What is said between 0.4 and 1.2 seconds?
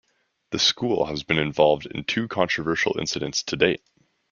The school